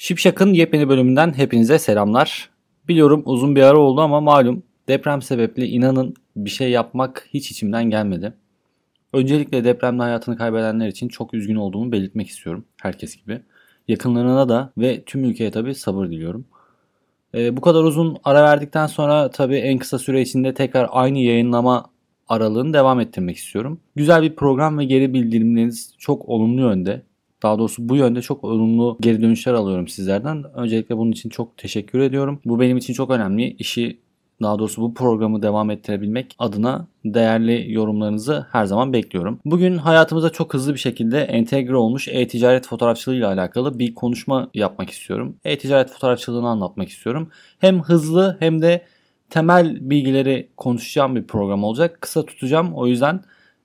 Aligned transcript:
Şipşak'ın 0.00 0.52
yepyeni 0.54 0.88
bölümünden 0.88 1.38
hepinize 1.38 1.78
selamlar. 1.78 2.50
Biliyorum 2.88 3.22
uzun 3.24 3.56
bir 3.56 3.62
ara 3.62 3.78
oldu 3.78 4.00
ama 4.00 4.20
malum 4.20 4.62
deprem 4.88 5.22
sebepli 5.22 5.66
inanın 5.66 6.14
bir 6.36 6.50
şey 6.50 6.70
yapmak 6.70 7.28
hiç 7.34 7.50
içimden 7.50 7.90
gelmedi. 7.90 8.32
Öncelikle 9.12 9.64
depremde 9.64 10.02
hayatını 10.02 10.36
kaybedenler 10.36 10.88
için 10.88 11.08
çok 11.08 11.34
üzgün 11.34 11.54
olduğumu 11.54 11.92
belirtmek 11.92 12.28
istiyorum 12.28 12.64
herkes 12.82 13.16
gibi. 13.16 13.40
Yakınlarına 13.88 14.48
da 14.48 14.72
ve 14.78 15.02
tüm 15.02 15.24
ülkeye 15.24 15.50
tabi 15.50 15.74
sabır 15.74 16.06
diliyorum. 16.06 16.44
Ee, 17.34 17.56
bu 17.56 17.60
kadar 17.60 17.84
uzun 17.84 18.16
ara 18.24 18.42
verdikten 18.42 18.86
sonra 18.86 19.30
tabi 19.30 19.56
en 19.56 19.78
kısa 19.78 19.98
süre 19.98 20.20
içinde 20.20 20.54
tekrar 20.54 20.88
aynı 20.92 21.18
yayınlama 21.18 21.90
aralığını 22.28 22.74
devam 22.74 23.00
ettirmek 23.00 23.36
istiyorum. 23.36 23.80
Güzel 23.96 24.22
bir 24.22 24.36
program 24.36 24.78
ve 24.78 24.84
geri 24.84 25.14
bildirimleriniz 25.14 25.94
çok 25.98 26.28
olumlu 26.28 26.60
yönde. 26.60 27.02
Daha 27.42 27.58
doğrusu 27.58 27.88
bu 27.88 27.96
yönde 27.96 28.22
çok 28.22 28.44
olumlu 28.44 28.96
geri 29.00 29.22
dönüşler 29.22 29.54
alıyorum 29.54 29.88
sizlerden. 29.88 30.44
Öncelikle 30.54 30.96
bunun 30.96 31.12
için 31.12 31.28
çok 31.28 31.56
teşekkür 31.56 31.98
ediyorum. 31.98 32.40
Bu 32.44 32.60
benim 32.60 32.76
için 32.76 32.94
çok 32.94 33.10
önemli. 33.10 33.56
İşi 33.58 33.98
daha 34.42 34.58
doğrusu 34.58 34.82
bu 34.82 34.94
programı 34.94 35.42
devam 35.42 35.70
ettirebilmek 35.70 36.36
adına 36.38 36.86
değerli 37.04 37.72
yorumlarınızı 37.72 38.46
her 38.52 38.64
zaman 38.64 38.92
bekliyorum. 38.92 39.40
Bugün 39.44 39.76
hayatımıza 39.78 40.30
çok 40.30 40.54
hızlı 40.54 40.74
bir 40.74 40.78
şekilde 40.78 41.20
entegre 41.20 41.76
olmuş 41.76 42.08
e-ticaret 42.08 42.66
fotoğrafçılığı 42.66 43.16
ile 43.16 43.26
alakalı 43.26 43.78
bir 43.78 43.94
konuşma 43.94 44.50
yapmak 44.54 44.90
istiyorum. 44.90 45.36
E-ticaret 45.44 45.90
fotoğrafçılığını 45.90 46.48
anlatmak 46.48 46.88
istiyorum. 46.88 47.30
Hem 47.58 47.82
hızlı 47.82 48.36
hem 48.40 48.62
de 48.62 48.84
temel 49.30 49.90
bilgileri 49.90 50.48
konuşacağım 50.56 51.16
bir 51.16 51.26
program 51.26 51.64
olacak. 51.64 51.98
Kısa 52.00 52.26
tutacağım. 52.26 52.74
O 52.74 52.86
yüzden 52.86 53.20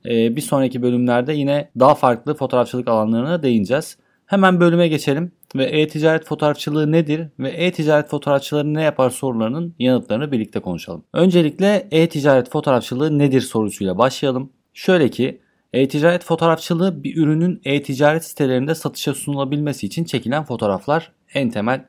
bir 0.06 0.42
sonraki 0.42 0.82
bölümlerde 0.82 1.34
yine 1.34 1.70
daha 1.80 1.96
farklı 1.96 2.34
fotoğrafçılık 2.36 2.88
alanlarına 2.88 3.44
değineceğiz. 3.44 3.98
Hemen 4.26 4.60
bölüme 4.60 4.88
geçelim 4.88 5.32
ve 5.56 5.64
e-ticaret 5.64 6.26
fotoğrafçılığı 6.26 6.92
nedir 6.92 7.28
ve 7.40 7.50
e-ticaret 7.50 8.10
fotoğrafçıları 8.10 8.74
ne 8.74 8.82
yapar 8.82 9.10
sorularının 9.10 9.76
yanıtlarını 9.80 10.32
birlikte 10.32 10.60
konuşalım. 10.60 11.04
Öncelikle 11.14 11.88
e-ticaret 11.92 12.50
fotoğrafçılığı 12.50 13.20
nedir 13.20 13.42
sorusuyla 13.42 13.98
başlayalım. 13.98 14.50
Şöyle 14.74 15.10
ki 15.10 15.40
e-ticaret 15.74 16.24
fotoğrafçılığı 16.24 17.04
bir 17.04 17.18
ürünün 17.18 17.62
e-ticaret 17.66 18.26
sitelerinde 18.26 18.76
satışa 18.76 19.14
sunulabilmesi 19.14 19.86
için 19.86 20.04
çekilen 20.04 20.44
fotoğraflar 20.44 21.12
en 21.34 21.50
temel 21.50 21.86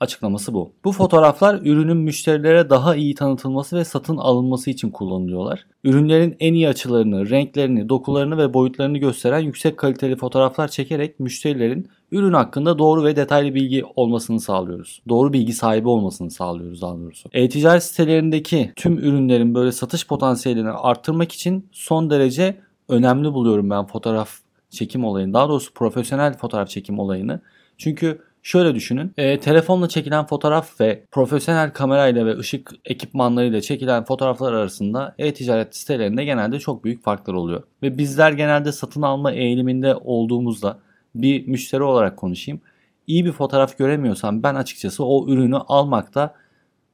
Açıklaması 0.00 0.54
bu. 0.54 0.72
Bu 0.84 0.92
fotoğraflar 0.92 1.60
ürünün 1.62 1.96
müşterilere 1.96 2.70
daha 2.70 2.96
iyi 2.96 3.14
tanıtılması 3.14 3.76
ve 3.76 3.84
satın 3.84 4.16
alınması 4.16 4.70
için 4.70 4.90
kullanılıyorlar. 4.90 5.66
Ürünlerin 5.84 6.36
en 6.40 6.54
iyi 6.54 6.68
açılarını, 6.68 7.30
renklerini, 7.30 7.88
dokularını 7.88 8.38
ve 8.38 8.54
boyutlarını 8.54 8.98
gösteren 8.98 9.40
yüksek 9.40 9.76
kaliteli 9.76 10.16
fotoğraflar 10.16 10.68
çekerek 10.68 11.20
müşterilerin 11.20 11.88
ürün 12.12 12.32
hakkında 12.32 12.78
doğru 12.78 13.04
ve 13.04 13.16
detaylı 13.16 13.54
bilgi 13.54 13.84
olmasını 13.96 14.40
sağlıyoruz. 14.40 15.02
Doğru 15.08 15.32
bilgi 15.32 15.52
sahibi 15.52 15.88
olmasını 15.88 16.30
sağlıyoruz 16.30 16.82
daha. 16.82 17.28
E-ticaret 17.32 17.82
sitelerindeki 17.82 18.72
tüm 18.76 18.98
ürünlerin 18.98 19.54
böyle 19.54 19.72
satış 19.72 20.06
potansiyelini 20.06 20.70
arttırmak 20.70 21.32
için 21.32 21.68
son 21.72 22.10
derece 22.10 22.56
önemli 22.88 23.32
buluyorum 23.32 23.70
ben 23.70 23.86
fotoğraf 23.86 24.30
çekim 24.70 25.04
olayını. 25.04 25.34
Daha 25.34 25.48
doğrusu 25.48 25.74
profesyonel 25.74 26.36
fotoğraf 26.36 26.68
çekim 26.68 26.98
olayını. 26.98 27.40
Çünkü 27.78 28.25
Şöyle 28.46 28.74
düşünün. 28.74 29.12
E, 29.16 29.40
telefonla 29.40 29.88
çekilen 29.88 30.26
fotoğraf 30.26 30.80
ve 30.80 31.04
profesyonel 31.10 31.72
kamerayla 31.72 32.26
ve 32.26 32.38
ışık 32.38 32.70
ekipmanlarıyla 32.84 33.60
çekilen 33.60 34.04
fotoğraflar 34.04 34.52
arasında 34.52 35.14
e-ticaret 35.18 35.76
sitelerinde 35.76 36.24
genelde 36.24 36.58
çok 36.58 36.84
büyük 36.84 37.04
farklar 37.04 37.34
oluyor. 37.34 37.62
Ve 37.82 37.98
bizler 37.98 38.32
genelde 38.32 38.72
satın 38.72 39.02
alma 39.02 39.32
eğiliminde 39.32 39.94
olduğumuzda 39.94 40.78
bir 41.14 41.46
müşteri 41.48 41.82
olarak 41.82 42.16
konuşayım. 42.16 42.60
İyi 43.06 43.24
bir 43.24 43.32
fotoğraf 43.32 43.78
göremiyorsam 43.78 44.42
ben 44.42 44.54
açıkçası 44.54 45.04
o 45.04 45.28
ürünü 45.28 45.56
almakta 45.56 46.34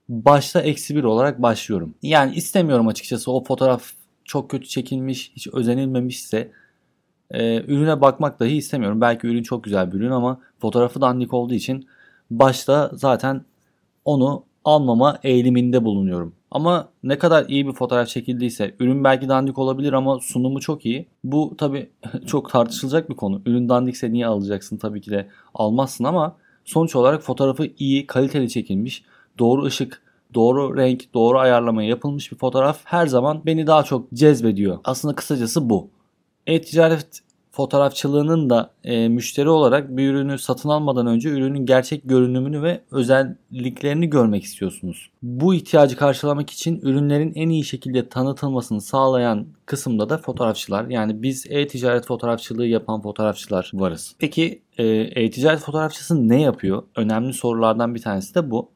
başta 0.09 0.61
eksi 0.61 0.97
bir 0.97 1.05
olarak 1.05 1.43
başlıyorum. 1.43 1.95
Yani 2.03 2.35
istemiyorum 2.35 2.89
açıkçası 2.89 3.33
o 3.33 3.45
fotoğraf 3.45 3.93
çok 4.25 4.51
kötü 4.51 4.69
çekilmiş, 4.69 5.33
hiç 5.37 5.49
özenilmemişse 5.53 6.51
e, 7.33 7.65
ürüne 7.67 8.01
bakmak 8.01 8.41
dahi 8.41 8.57
istemiyorum. 8.57 9.01
Belki 9.01 9.27
ürün 9.27 9.43
çok 9.43 9.65
güzel 9.65 9.93
bir 9.93 9.99
ürün 9.99 10.11
ama 10.11 10.41
fotoğrafı 10.59 11.01
dandik 11.01 11.35
olduğu 11.35 11.55
için 11.55 11.87
başta 12.31 12.91
zaten 12.95 13.45
onu 14.05 14.45
almama 14.65 15.19
eğiliminde 15.23 15.85
bulunuyorum. 15.85 16.35
Ama 16.51 16.89
ne 17.03 17.19
kadar 17.19 17.45
iyi 17.49 17.67
bir 17.67 17.73
fotoğraf 17.73 18.09
çekildiyse 18.09 18.75
ürün 18.81 19.05
belki 19.05 19.29
dandik 19.29 19.59
olabilir 19.59 19.93
ama 19.93 20.19
sunumu 20.21 20.61
çok 20.61 20.87
iyi. 20.87 21.07
Bu 21.25 21.55
tabi 21.59 21.91
çok 22.27 22.51
tartışılacak 22.51 23.11
bir 23.11 23.17
konu. 23.17 23.43
Ürün 23.47 23.69
dandikse 23.69 24.13
niye 24.13 24.27
alacaksın? 24.27 24.77
Tabii 24.77 25.01
ki 25.01 25.11
de 25.11 25.29
almazsın 25.55 26.05
ama 26.05 26.37
sonuç 26.65 26.97
olarak 26.97 27.23
fotoğrafı 27.23 27.67
iyi, 27.79 28.07
kaliteli 28.07 28.49
çekilmiş, 28.49 29.05
doğru 29.39 29.65
ışık, 29.65 30.03
doğru 30.35 30.77
renk, 30.77 31.15
doğru 31.15 31.39
ayarlama 31.39 31.83
yapılmış 31.83 32.33
bir 32.33 32.37
fotoğraf 32.37 32.81
her 32.85 33.07
zaman 33.07 33.43
beni 33.47 33.67
daha 33.67 33.83
çok 33.83 34.13
cezbediyor. 34.15 34.79
Aslında 34.85 35.15
kısacası 35.15 35.71
bu. 35.71 35.89
E-ticaret 36.47 37.23
fotoğrafçılığının 37.53 38.51
da 38.51 38.71
e, 38.85 39.09
müşteri 39.09 39.49
olarak 39.49 39.97
bir 39.97 40.11
ürünü 40.11 40.39
satın 40.39 40.69
almadan 40.69 41.07
önce 41.07 41.29
ürünün 41.29 41.67
gerçek 41.67 42.03
görünümünü 42.05 42.63
ve 42.63 42.81
özelliklerini 42.91 44.11
görmek 44.11 44.45
istiyorsunuz. 44.45 45.11
Bu 45.23 45.55
ihtiyacı 45.55 45.97
karşılamak 45.97 46.51
için 46.51 46.81
ürünlerin 46.83 47.33
en 47.35 47.49
iyi 47.49 47.65
şekilde 47.65 48.09
tanıtılmasını 48.09 48.81
sağlayan 48.81 49.47
kısımda 49.67 50.09
da 50.09 50.19
fotoğrafçılar 50.19 50.85
yani 50.85 51.23
biz 51.23 51.47
e-ticaret 51.49 52.07
fotoğrafçılığı 52.07 52.67
yapan 52.67 53.03
fotoğrafçılar 53.03 53.71
varız. 53.75 54.15
Peki 54.19 54.63
e, 54.79 54.85
e-ticaret 54.87 55.61
fotoğrafçısı 55.61 56.29
ne 56.29 56.41
yapıyor? 56.41 56.83
Önemli 56.97 57.33
sorulardan 57.33 57.95
bir 57.95 58.03
tanesi 58.03 58.35
de 58.35 58.51
bu. 58.51 58.72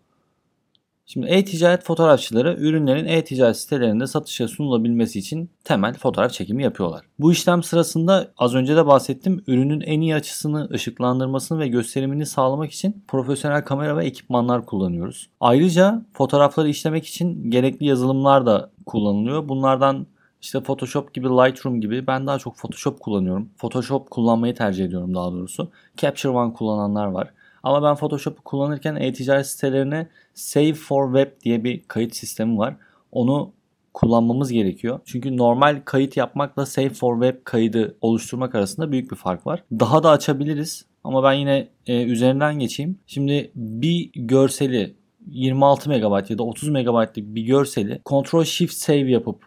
Şimdi 1.08 1.26
e-ticaret 1.26 1.84
fotoğrafçıları 1.84 2.56
ürünlerin 2.58 3.06
e-ticaret 3.06 3.56
sitelerinde 3.56 4.06
satışa 4.06 4.48
sunulabilmesi 4.48 5.18
için 5.18 5.50
temel 5.64 5.94
fotoğraf 5.94 6.32
çekimi 6.32 6.62
yapıyorlar. 6.62 7.04
Bu 7.18 7.32
işlem 7.32 7.62
sırasında 7.62 8.32
az 8.38 8.54
önce 8.54 8.76
de 8.76 8.86
bahsettim 8.86 9.44
ürünün 9.46 9.80
en 9.80 10.00
iyi 10.00 10.14
açısını, 10.14 10.68
ışıklandırmasını 10.72 11.58
ve 11.58 11.68
gösterimini 11.68 12.26
sağlamak 12.26 12.72
için 12.72 13.04
profesyonel 13.08 13.64
kamera 13.64 13.96
ve 13.96 14.04
ekipmanlar 14.04 14.66
kullanıyoruz. 14.66 15.28
Ayrıca 15.40 16.02
fotoğrafları 16.12 16.68
işlemek 16.68 17.06
için 17.06 17.50
gerekli 17.50 17.86
yazılımlar 17.86 18.46
da 18.46 18.70
kullanılıyor. 18.86 19.48
Bunlardan 19.48 20.06
işte 20.42 20.60
Photoshop 20.60 21.14
gibi, 21.14 21.26
Lightroom 21.28 21.80
gibi 21.80 22.06
ben 22.06 22.26
daha 22.26 22.38
çok 22.38 22.56
Photoshop 22.56 23.00
kullanıyorum. 23.00 23.50
Photoshop 23.56 24.10
kullanmayı 24.10 24.54
tercih 24.54 24.84
ediyorum 24.84 25.14
daha 25.14 25.32
doğrusu. 25.32 25.70
Capture 25.96 26.32
One 26.32 26.52
kullananlar 26.52 27.06
var. 27.06 27.35
Ama 27.66 27.82
ben 27.82 27.94
Photoshop'u 27.94 28.42
kullanırken 28.42 28.96
e-ticaret 28.96 29.46
sitelerine 29.46 30.08
Save 30.34 30.74
for 30.74 31.14
Web 31.14 31.40
diye 31.44 31.64
bir 31.64 31.82
kayıt 31.88 32.16
sistemi 32.16 32.58
var. 32.58 32.76
Onu 33.12 33.52
kullanmamız 33.94 34.52
gerekiyor. 34.52 35.00
Çünkü 35.04 35.36
normal 35.36 35.82
kayıt 35.84 36.16
yapmakla 36.16 36.66
Save 36.66 36.90
for 36.90 37.22
Web 37.22 37.44
kaydı 37.44 37.96
oluşturmak 38.00 38.54
arasında 38.54 38.92
büyük 38.92 39.10
bir 39.10 39.16
fark 39.16 39.46
var. 39.46 39.62
Daha 39.72 40.02
da 40.02 40.10
açabiliriz 40.10 40.84
ama 41.04 41.22
ben 41.22 41.32
yine 41.32 41.68
e, 41.86 42.02
üzerinden 42.02 42.58
geçeyim. 42.58 42.98
Şimdi 43.06 43.50
bir 43.54 44.10
görseli 44.14 44.94
26 45.26 45.90
MB 45.90 46.30
ya 46.30 46.38
da 46.38 46.42
30 46.42 46.68
MB'lık 46.68 47.16
bir 47.16 47.42
görseli 47.42 48.00
Ctrl 48.08 48.44
Shift 48.44 48.74
Save 48.74 49.10
yapıp 49.10 49.44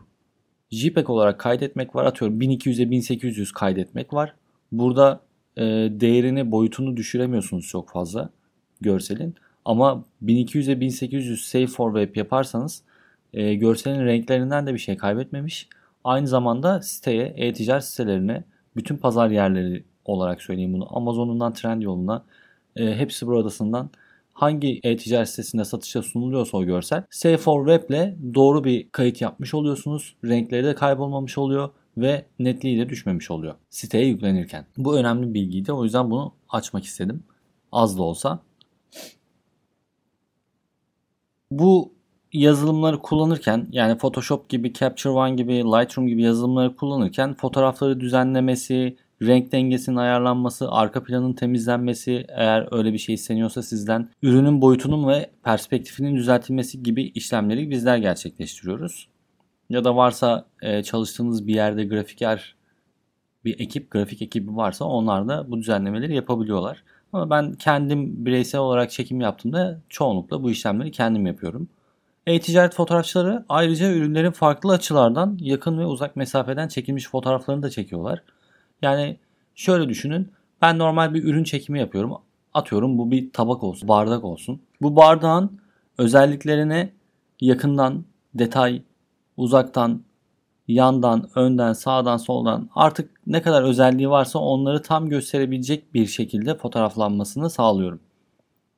JPEG 0.72 1.10
olarak 1.10 1.40
kaydetmek 1.40 1.96
var. 1.96 2.06
Atıyorum 2.06 2.42
1200'e 2.42 2.92
1800 2.92 3.52
kaydetmek 3.52 4.14
var. 4.14 4.34
Burada 4.72 5.29
e, 5.60 5.64
değerini 6.00 6.52
boyutunu 6.52 6.98
düşüremiyorsunuz 6.98 7.68
çok 7.68 7.90
fazla 7.90 8.30
görselin. 8.82 9.36
Ama 9.66 10.04
1200'e 10.26 10.80
1800 10.80 11.46
save 11.48 11.68
for 11.68 11.96
web 11.96 12.16
yaparsanız 12.16 12.84
e, 13.34 13.54
görselin 13.54 14.06
renklerinden 14.06 14.68
de 14.68 14.74
bir 14.74 14.80
şey 14.80 14.98
kaybetmemiş. 14.98 15.70
Aynı 16.04 16.28
zamanda 16.28 16.82
siteye, 16.82 17.34
e-ticaret 17.38 17.84
sitelerine 17.84 18.44
bütün 18.76 18.98
pazar 18.98 19.30
yerleri 19.30 19.84
olarak 20.06 20.42
söyleyeyim 20.42 20.74
bunu. 20.74 20.98
Amazon'undan 20.98 21.54
Trendyol'una 21.54 22.26
e, 22.76 22.96
hepsi 22.96 23.28
buradasından 23.28 23.90
hangi 24.34 24.80
e-ticaret 24.84 25.30
sitesinde 25.30 25.66
satışa 25.66 26.02
sunuluyorsa 26.02 26.58
o 26.58 26.64
görsel 26.64 27.04
Save 27.10 27.38
for 27.38 27.68
Web 27.68 27.90
ile 27.90 28.18
doğru 28.34 28.64
bir 28.64 28.90
kayıt 28.90 29.22
yapmış 29.22 29.54
oluyorsunuz. 29.54 30.16
Renkleri 30.26 30.64
de 30.64 30.76
kaybolmamış 30.76 31.38
oluyor 31.38 31.70
ve 32.02 32.26
netliği 32.40 32.80
de 32.80 32.90
düşmemiş 32.90 33.32
oluyor 33.32 33.56
siteye 33.70 34.06
yüklenirken. 34.06 34.66
Bu 34.78 34.98
önemli 34.98 35.34
bilgiydi. 35.34 35.74
O 35.74 35.84
yüzden 35.84 36.12
bunu 36.12 36.34
açmak 36.50 36.84
istedim. 36.84 37.24
Az 37.72 37.98
da 37.98 38.04
olsa. 38.04 38.40
Bu 41.52 41.94
yazılımları 42.34 43.00
kullanırken 43.00 43.68
yani 43.72 43.98
Photoshop 43.98 44.50
gibi, 44.50 44.74
Capture 44.74 45.14
One 45.14 45.36
gibi, 45.36 45.54
Lightroom 45.54 46.08
gibi 46.08 46.22
yazılımları 46.22 46.76
kullanırken 46.76 47.34
fotoğrafları 47.34 48.00
düzenlemesi, 48.00 48.98
renk 49.22 49.52
dengesinin 49.52 49.96
ayarlanması, 49.96 50.72
arka 50.72 51.04
planın 51.04 51.34
temizlenmesi 51.34 52.26
eğer 52.30 52.68
öyle 52.72 52.94
bir 52.94 52.98
şey 52.98 53.16
isteniyorsa 53.16 53.62
sizden 53.64 54.10
ürünün 54.22 54.62
boyutunun 54.62 55.08
ve 55.08 55.30
perspektifinin 55.44 56.16
düzeltilmesi 56.16 56.84
gibi 56.84 57.04
işlemleri 57.04 57.70
bizler 57.70 57.98
gerçekleştiriyoruz 57.98 59.08
ya 59.70 59.84
da 59.84 59.96
varsa 59.96 60.46
e, 60.62 60.84
çalıştığınız 60.84 61.48
bir 61.48 61.56
yerde 61.56 61.86
grafiker 61.86 62.56
bir 63.46 63.60
ekip, 63.60 63.92
grafik 63.92 64.22
ekibi 64.22 64.56
varsa 64.56 64.86
onlar 64.86 65.28
da 65.28 65.52
bu 65.52 65.58
düzenlemeleri 65.58 66.16
yapabiliyorlar. 66.16 66.84
Ama 67.14 67.30
ben 67.30 67.54
kendim 67.54 68.26
bireysel 68.26 68.62
olarak 68.62 68.92
çekim 68.92 69.22
yaptığımda 69.22 69.82
çoğunlukla 69.90 70.44
bu 70.44 70.52
işlemleri 70.52 70.92
kendim 70.92 71.26
yapıyorum. 71.26 71.70
E-ticaret 72.28 72.74
fotoğrafçıları 72.74 73.46
ayrıca 73.50 73.92
ürünlerin 73.92 74.32
farklı 74.32 74.74
açılardan 74.74 75.38
yakın 75.42 75.80
ve 75.80 75.86
uzak 75.86 76.16
mesafeden 76.16 76.68
çekilmiş 76.68 77.10
fotoğraflarını 77.10 77.64
da 77.64 77.70
çekiyorlar. 77.70 78.24
Yani 78.82 79.18
şöyle 79.56 79.90
düşünün. 79.90 80.32
Ben 80.62 80.78
normal 80.78 81.14
bir 81.14 81.24
ürün 81.24 81.44
çekimi 81.44 81.80
yapıyorum. 81.80 82.14
Atıyorum 82.54 82.98
bu 82.98 83.12
bir 83.12 83.32
tabak 83.34 83.64
olsun, 83.64 83.88
bardak 83.90 84.24
olsun. 84.24 84.62
Bu 84.82 84.96
bardağın 84.96 85.60
özelliklerine 85.98 86.94
yakından, 87.42 88.06
detay, 88.34 88.82
uzaktan, 89.40 90.04
yandan, 90.68 91.30
önden, 91.36 91.74
sağdan, 91.74 92.18
soldan 92.18 92.70
artık 92.76 93.12
ne 93.28 93.42
kadar 93.42 93.64
özelliği 93.64 94.10
varsa 94.10 94.40
onları 94.40 94.82
tam 94.82 95.10
gösterebilecek 95.10 95.94
bir 95.94 96.08
şekilde 96.08 96.56
fotoğraflanmasını 96.56 97.50
sağlıyorum. 97.50 98.00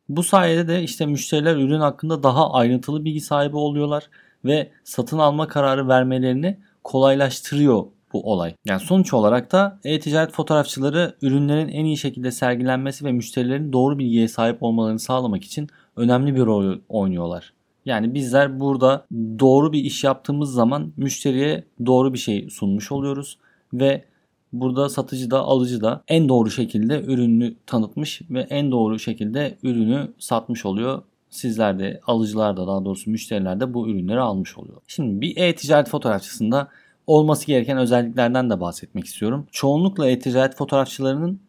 Bu 0.10 0.24
sayede 0.24 0.68
de 0.68 0.84
işte 0.84 1.06
müşteriler 1.06 1.56
ürün 1.56 1.80
hakkında 1.80 2.24
daha 2.24 2.52
ayrıntılı 2.52 3.06
bilgi 3.06 3.22
sahibi 3.22 3.58
oluyorlar 3.58 4.10
ve 4.46 4.72
satın 4.84 5.18
alma 5.18 5.48
kararı 5.48 5.88
vermelerini 5.88 6.60
kolaylaştırıyor 6.84 7.86
bu 8.14 8.32
olay. 8.32 8.56
Yani 8.66 8.80
sonuç 8.80 9.14
olarak 9.14 9.52
da 9.52 9.80
e-ticaret 9.84 10.32
fotoğrafçıları 10.32 11.16
ürünlerin 11.22 11.68
en 11.68 11.86
iyi 11.86 11.98
şekilde 11.98 12.32
sergilenmesi 12.32 13.06
ve 13.06 13.12
müşterilerin 13.12 13.74
doğru 13.74 14.00
bilgiye 14.00 14.28
sahip 14.28 14.64
olmalarını 14.64 15.00
sağlamak 15.00 15.44
için 15.44 15.70
önemli 15.96 16.36
bir 16.36 16.46
rol 16.46 16.80
oynuyorlar. 16.90 17.54
Yani 17.86 18.14
bizler 18.14 18.60
burada 18.60 19.06
doğru 19.40 19.74
bir 19.74 19.84
iş 19.84 20.04
yaptığımız 20.04 20.54
zaman 20.54 20.94
müşteriye 20.98 21.64
doğru 21.86 22.14
bir 22.14 22.18
şey 22.18 22.50
sunmuş 22.50 22.92
oluyoruz 22.92 23.38
ve 23.74 24.06
burada 24.54 24.90
satıcı 24.90 25.32
da 25.32 25.40
alıcı 25.40 25.82
da 25.82 26.04
en 26.08 26.30
doğru 26.30 26.52
şekilde 26.52 27.02
ürünü 27.02 27.56
tanıtmış 27.66 28.22
ve 28.30 28.40
en 28.42 28.72
doğru 28.72 29.00
şekilde 29.00 29.58
ürünü 29.64 30.14
satmış 30.20 30.66
oluyor. 30.66 31.02
Sizler 31.30 31.80
de 31.80 32.02
alıcılar 32.08 32.58
da 32.58 32.68
daha 32.68 32.86
doğrusu 32.86 33.12
müşteriler 33.12 33.60
de 33.60 33.74
bu 33.74 33.90
ürünleri 33.90 34.20
almış 34.20 34.58
oluyor. 34.58 34.82
Şimdi 34.88 35.22
bir 35.22 35.38
e-ticaret 35.38 35.90
fotoğrafçısında 35.90 36.68
olması 37.08 37.48
gereken 37.48 37.78
özelliklerden 37.78 38.50
de 38.50 38.60
bahsetmek 38.60 39.06
istiyorum. 39.06 39.48
Çoğunlukla 39.52 40.10
e-ticaret 40.10 40.56
fotoğrafçılarının 40.56 41.40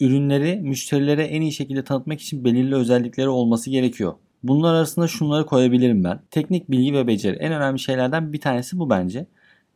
ürünleri 0.00 0.56
müşterilere 0.56 1.24
en 1.24 1.40
iyi 1.40 1.52
şekilde 1.52 1.84
tanıtmak 1.84 2.20
için 2.20 2.44
belirli 2.44 2.74
özellikleri 2.74 3.28
olması 3.28 3.70
gerekiyor. 3.70 4.14
Bunlar 4.42 4.74
arasında 4.74 5.08
şunları 5.08 5.46
koyabilirim 5.46 6.04
ben. 6.04 6.20
Teknik 6.30 6.70
bilgi 6.70 6.94
ve 6.94 7.06
beceri. 7.06 7.36
En 7.36 7.52
önemli 7.52 7.78
şeylerden 7.78 8.32
bir 8.32 8.40
tanesi 8.40 8.78
bu 8.78 8.90
bence. 8.90 9.26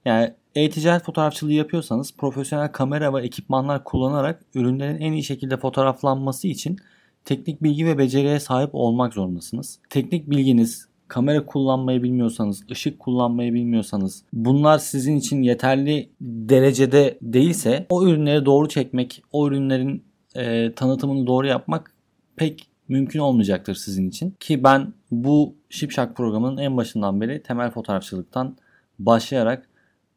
Yani 0.05 0.35
e-ticaret 0.55 1.05
fotoğrafçılığı 1.05 1.53
yapıyorsanız 1.53 2.17
profesyonel 2.17 2.73
kamera 2.73 3.15
ve 3.15 3.23
ekipmanlar 3.23 3.85
kullanarak 3.85 4.43
ürünlerin 4.55 5.01
en 5.01 5.13
iyi 5.13 5.25
şekilde 5.25 5.57
fotoğraflanması 5.57 6.49
için 6.49 6.77
teknik 7.25 7.63
bilgi 7.63 7.87
ve 7.87 7.99
beceriye 7.99 8.41
sahip 8.41 8.71
olmak 8.73 9.15
zorundasınız. 9.15 9.79
Teknik 9.91 10.31
bilginiz, 10.31 10.89
kamera 11.09 11.47
kullanmayı 11.47 12.03
bilmiyorsanız, 12.03 12.65
ışık 12.71 12.99
kullanmayı 12.99 13.55
bilmiyorsanız, 13.55 14.25
bunlar 14.33 14.79
sizin 14.79 15.17
için 15.17 15.43
yeterli 15.43 16.11
derecede 16.21 17.19
değilse 17.23 17.87
o 17.89 18.07
ürünleri 18.07 18.45
doğru 18.47 18.69
çekmek, 18.69 19.23
o 19.33 19.49
ürünlerin 19.49 20.05
e, 20.35 20.73
tanıtımını 20.73 21.27
doğru 21.27 21.47
yapmak 21.47 21.95
pek 22.37 22.69
mümkün 22.89 23.21
olmayacaktır 23.21 23.75
sizin 23.75 24.09
için. 24.09 24.35
Ki 24.41 24.65
ben 24.65 24.93
bu 25.11 25.55
Şipşak 25.71 26.17
programının 26.17 26.57
en 26.57 26.77
başından 26.77 27.21
beri 27.21 27.43
temel 27.43 27.71
fotoğrafçılıktan 27.71 28.57
başlayarak 28.99 29.69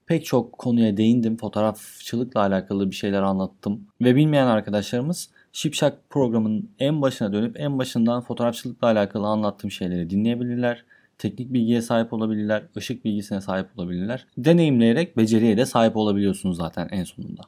pek 0.05 0.25
çok 0.25 0.53
konuya 0.53 0.97
değindim. 0.97 1.37
Fotoğrafçılıkla 1.37 2.39
alakalı 2.39 2.91
bir 2.91 2.95
şeyler 2.95 3.21
anlattım. 3.21 3.87
Ve 4.01 4.15
bilmeyen 4.15 4.47
arkadaşlarımız 4.47 5.29
Şipşak 5.51 6.09
programının 6.09 6.69
en 6.79 7.01
başına 7.01 7.33
dönüp 7.33 7.59
en 7.59 7.79
başından 7.79 8.21
fotoğrafçılıkla 8.21 8.87
alakalı 8.87 9.27
anlattığım 9.27 9.71
şeyleri 9.71 10.09
dinleyebilirler. 10.09 10.83
Teknik 11.17 11.53
bilgiye 11.53 11.81
sahip 11.81 12.13
olabilirler, 12.13 12.63
ışık 12.77 13.05
bilgisine 13.05 13.41
sahip 13.41 13.67
olabilirler. 13.77 14.27
Deneyimleyerek 14.37 15.17
beceriye 15.17 15.57
de 15.57 15.65
sahip 15.65 15.97
olabiliyorsunuz 15.97 16.57
zaten 16.57 16.87
en 16.91 17.03
sonunda. 17.03 17.41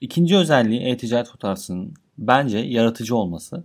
İkinci 0.00 0.36
özelliği 0.36 0.80
e-ticaret 0.80 1.28
fotoğrafçısının 1.28 1.94
bence 2.18 2.58
yaratıcı 2.58 3.16
olması. 3.16 3.64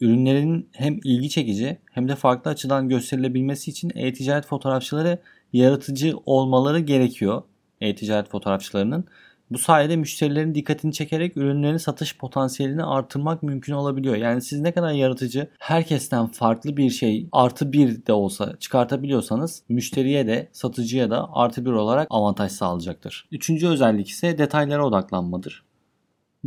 Ürünlerin 0.00 0.68
hem 0.72 1.00
ilgi 1.04 1.30
çekici 1.30 1.78
hem 1.92 2.08
de 2.08 2.14
farklı 2.14 2.50
açıdan 2.50 2.88
gösterilebilmesi 2.88 3.70
için 3.70 3.92
e-ticaret 3.94 4.46
fotoğrafçıları 4.46 5.18
yaratıcı 5.52 6.14
olmaları 6.26 6.80
gerekiyor. 6.80 7.42
E-ticaret 7.80 8.28
fotoğrafçılarının. 8.28 9.04
Bu 9.50 9.58
sayede 9.58 9.96
müşterilerin 9.96 10.54
dikkatini 10.54 10.92
çekerek 10.92 11.36
ürünlerin 11.36 11.76
satış 11.76 12.18
potansiyelini 12.18 12.84
artırmak 12.84 13.42
mümkün 13.42 13.72
olabiliyor. 13.72 14.16
Yani 14.16 14.42
siz 14.42 14.60
ne 14.60 14.72
kadar 14.72 14.92
yaratıcı, 14.92 15.48
herkesten 15.58 16.26
farklı 16.26 16.76
bir 16.76 16.90
şey 16.90 17.28
artı 17.32 17.72
bir 17.72 18.06
de 18.06 18.12
olsa 18.12 18.56
çıkartabiliyorsanız 18.58 19.62
müşteriye 19.68 20.26
de 20.26 20.48
satıcıya 20.52 21.10
da 21.10 21.28
artı 21.32 21.64
bir 21.64 21.70
olarak 21.70 22.06
avantaj 22.10 22.52
sağlayacaktır. 22.52 23.28
Üçüncü 23.32 23.68
özellik 23.68 24.08
ise 24.08 24.38
detaylara 24.38 24.86
odaklanmadır. 24.86 25.67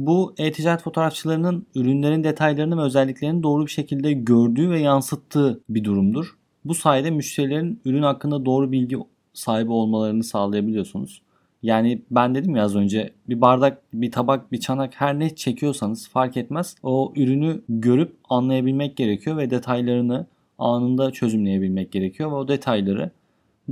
Bu 0.08 0.34
e-ticaret 0.38 0.82
fotoğrafçılarının 0.82 1.66
ürünlerin 1.76 2.24
detaylarını 2.24 2.78
ve 2.78 2.82
özelliklerini 2.82 3.44
doğru 3.44 3.66
bir 3.66 3.72
şekilde 3.72 4.14
gördüğü 4.14 4.70
ve 4.70 4.80
yansıttığı 4.80 5.62
bir 5.70 5.84
durumdur. 5.84 6.38
Bu 6.66 6.76
sayede 6.76 7.12
müşterilerin 7.12 7.82
ürün 7.86 8.02
hakkında 8.02 8.46
doğru 8.46 8.72
bilgi 8.72 8.98
sahibi 9.34 9.72
olmalarını 9.72 10.24
sağlayabiliyorsunuz. 10.24 11.22
Yani 11.64 12.02
ben 12.12 12.36
dedim 12.36 12.56
ya 12.56 12.64
az 12.64 12.76
önce 12.76 13.14
bir 13.30 13.42
bardak, 13.42 13.82
bir 13.94 14.12
tabak, 14.12 14.52
bir 14.52 14.60
çanak 14.60 14.94
her 14.96 15.20
ne 15.20 15.36
çekiyorsanız 15.36 16.10
fark 16.10 16.38
etmez. 16.38 16.76
O 16.84 17.14
ürünü 17.16 17.62
görüp 17.70 18.16
anlayabilmek 18.30 18.98
gerekiyor 18.98 19.38
ve 19.38 19.50
detaylarını 19.50 20.26
anında 20.58 21.12
çözümleyebilmek 21.12 21.92
gerekiyor 21.92 22.32
ve 22.32 22.36
o 22.36 22.48
detayları 22.48 23.12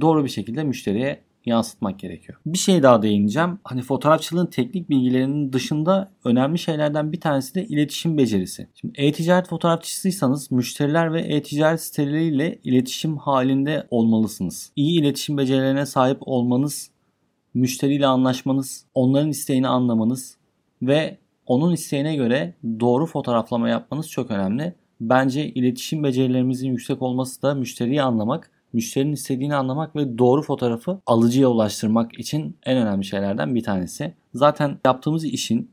doğru 0.01 0.23
bir 0.23 0.29
şekilde 0.29 0.63
müşteriye 0.63 1.19
yansıtmak 1.45 2.00
gerekiyor. 2.00 2.39
Bir 2.45 2.57
şey 2.57 2.83
daha 2.83 3.01
değineceğim. 3.01 3.59
Hani 3.63 3.81
fotoğrafçılığın 3.81 4.45
teknik 4.45 4.89
bilgilerinin 4.89 5.53
dışında 5.53 6.12
önemli 6.24 6.59
şeylerden 6.59 7.12
bir 7.12 7.21
tanesi 7.21 7.56
de 7.56 7.65
iletişim 7.65 8.18
becerisi. 8.18 8.68
Şimdi 8.75 9.01
e-ticaret 9.01 9.47
fotoğrafçısıysanız 9.47 10.51
müşteriler 10.51 11.13
ve 11.13 11.21
e-ticaret 11.21 11.81
siteleriyle 11.81 12.59
iletişim 12.63 13.18
halinde 13.18 13.88
olmalısınız. 13.91 14.71
İyi 14.75 15.01
iletişim 15.01 15.38
becerilerine 15.38 15.86
sahip 15.86 16.18
olmanız, 16.21 16.89
müşteriyle 17.53 18.07
anlaşmanız, 18.07 18.85
onların 18.94 19.30
isteğini 19.30 19.68
anlamanız 19.68 20.38
ve 20.81 21.18
onun 21.45 21.74
isteğine 21.74 22.15
göre 22.15 22.53
doğru 22.80 23.06
fotoğraflama 23.06 23.69
yapmanız 23.69 24.09
çok 24.09 24.31
önemli. 24.31 24.74
Bence 25.01 25.50
iletişim 25.50 26.03
becerilerimizin 26.03 26.69
yüksek 26.69 27.01
olması 27.01 27.42
da 27.42 27.54
müşteriyi 27.54 28.02
anlamak 28.02 28.52
müşterinin 28.73 29.14
istediğini 29.14 29.56
anlamak 29.56 29.95
ve 29.95 30.18
doğru 30.18 30.42
fotoğrafı 30.42 30.99
alıcıya 31.06 31.47
ulaştırmak 31.47 32.19
için 32.19 32.57
en 32.66 32.78
önemli 32.78 33.06
şeylerden 33.06 33.56
bir 33.56 33.64
tanesi. 33.64 34.14
Zaten 34.33 34.78
yaptığımız 34.85 35.26
işin 35.26 35.71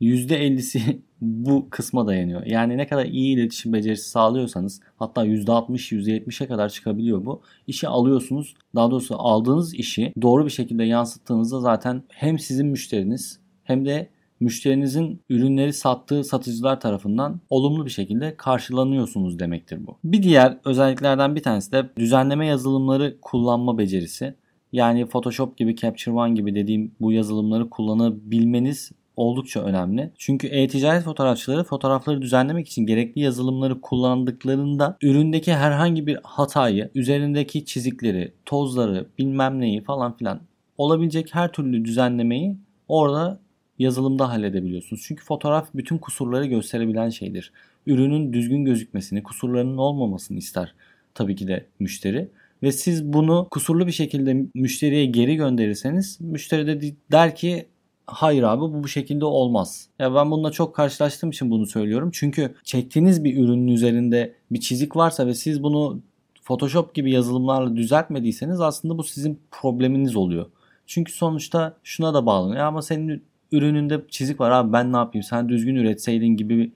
%50'si 0.00 0.98
bu 1.20 1.66
kısma 1.70 2.06
dayanıyor. 2.06 2.46
Yani 2.46 2.76
ne 2.76 2.86
kadar 2.86 3.04
iyi 3.04 3.36
iletişim 3.36 3.72
becerisi 3.72 4.10
sağlıyorsanız 4.10 4.80
hatta 4.96 5.26
%60 5.26 5.94
%70'e 5.94 6.46
kadar 6.46 6.68
çıkabiliyor 6.68 7.24
bu. 7.24 7.42
İşi 7.66 7.88
alıyorsunuz. 7.88 8.54
Daha 8.74 8.90
doğrusu 8.90 9.14
aldığınız 9.18 9.74
işi 9.74 10.12
doğru 10.22 10.44
bir 10.44 10.50
şekilde 10.50 10.84
yansıttığınızda 10.84 11.60
zaten 11.60 12.02
hem 12.08 12.38
sizin 12.38 12.66
müşteriniz 12.66 13.40
hem 13.64 13.86
de 13.86 14.08
müşterinizin 14.40 15.20
ürünleri 15.28 15.72
sattığı 15.72 16.24
satıcılar 16.24 16.80
tarafından 16.80 17.40
olumlu 17.50 17.84
bir 17.84 17.90
şekilde 17.90 18.36
karşılanıyorsunuz 18.36 19.38
demektir 19.38 19.86
bu. 19.86 19.98
Bir 20.04 20.22
diğer 20.22 20.58
özelliklerden 20.64 21.34
bir 21.34 21.42
tanesi 21.42 21.72
de 21.72 21.90
düzenleme 21.96 22.46
yazılımları 22.46 23.16
kullanma 23.22 23.78
becerisi. 23.78 24.34
Yani 24.72 25.06
Photoshop 25.06 25.56
gibi 25.56 25.76
Capture 25.76 26.14
One 26.14 26.34
gibi 26.34 26.54
dediğim 26.54 26.92
bu 27.00 27.12
yazılımları 27.12 27.70
kullanabilmeniz 27.70 28.92
oldukça 29.16 29.60
önemli. 29.60 30.12
Çünkü 30.18 30.46
e-ticaret 30.46 31.04
fotoğrafçıları 31.04 31.64
fotoğrafları 31.64 32.22
düzenlemek 32.22 32.68
için 32.68 32.86
gerekli 32.86 33.20
yazılımları 33.20 33.80
kullandıklarında 33.80 34.96
üründeki 35.02 35.54
herhangi 35.54 36.06
bir 36.06 36.18
hatayı, 36.22 36.90
üzerindeki 36.94 37.64
çizikleri, 37.64 38.32
tozları, 38.44 39.06
bilmem 39.18 39.60
neyi 39.60 39.82
falan 39.82 40.16
filan 40.16 40.40
olabilecek 40.78 41.34
her 41.34 41.52
türlü 41.52 41.84
düzenlemeyi 41.84 42.56
orada 42.88 43.40
yazılımda 43.78 44.28
halledebiliyorsunuz. 44.28 45.02
Çünkü 45.06 45.24
fotoğraf 45.24 45.68
bütün 45.74 45.98
kusurları 45.98 46.46
gösterebilen 46.46 47.10
şeydir. 47.10 47.52
Ürünün 47.86 48.32
düzgün 48.32 48.64
gözükmesini, 48.64 49.22
kusurlarının 49.22 49.76
olmamasını 49.76 50.38
ister 50.38 50.74
tabii 51.14 51.36
ki 51.36 51.48
de 51.48 51.66
müşteri. 51.80 52.28
Ve 52.62 52.72
siz 52.72 53.04
bunu 53.04 53.48
kusurlu 53.50 53.86
bir 53.86 53.92
şekilde 53.92 54.46
müşteriye 54.54 55.06
geri 55.06 55.36
gönderirseniz 55.36 56.20
müşteri 56.20 56.66
de 56.66 56.94
der 57.12 57.36
ki 57.36 57.66
hayır 58.06 58.42
abi 58.42 58.60
bu 58.60 58.82
bu 58.82 58.88
şekilde 58.88 59.24
olmaz. 59.24 59.88
Ya 59.98 60.14
ben 60.14 60.30
bununla 60.30 60.50
çok 60.50 60.74
karşılaştığım 60.74 61.30
için 61.30 61.50
bunu 61.50 61.66
söylüyorum. 61.66 62.10
Çünkü 62.12 62.54
çektiğiniz 62.64 63.24
bir 63.24 63.36
ürünün 63.36 63.68
üzerinde 63.68 64.34
bir 64.50 64.60
çizik 64.60 64.96
varsa 64.96 65.26
ve 65.26 65.34
siz 65.34 65.62
bunu 65.62 66.00
Photoshop 66.42 66.94
gibi 66.94 67.10
yazılımlarla 67.12 67.76
düzeltmediyseniz 67.76 68.60
aslında 68.60 68.98
bu 68.98 69.04
sizin 69.04 69.40
probleminiz 69.50 70.16
oluyor. 70.16 70.46
Çünkü 70.86 71.12
sonuçta 71.12 71.76
şuna 71.84 72.14
da 72.14 72.26
bağlanıyor 72.26 72.64
ama 72.64 72.82
senin 72.82 73.22
ürününde 73.52 74.04
çizik 74.08 74.40
var 74.40 74.50
abi 74.50 74.72
ben 74.72 74.92
ne 74.92 74.96
yapayım 74.96 75.22
sen 75.22 75.48
düzgün 75.48 75.76
üretseydin 75.76 76.28
gibi 76.36 76.72